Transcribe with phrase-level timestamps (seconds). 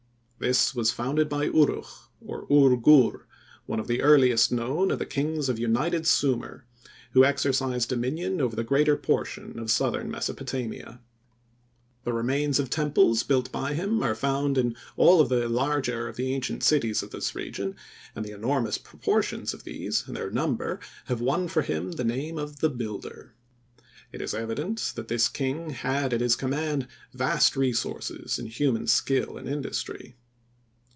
[0.43, 3.27] This was founded by Urukh, or Ur Gur,
[3.67, 6.63] one of the earliest known of the kings of united Sumir,
[7.11, 10.99] who exercised dominion over the greater portion of southern Mesopotamia.
[12.05, 16.33] The remains of temples built by him are found in all the larger of the
[16.33, 17.75] ancient cities of this region
[18.15, 22.39] and the enormous proportions of these and their number have won for him the name
[22.39, 23.35] of "The Builder."
[24.11, 29.37] It is evident that this king had at his command vast resources in human skill
[29.37, 30.15] and industry.